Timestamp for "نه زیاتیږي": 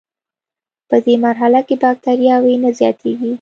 2.63-3.29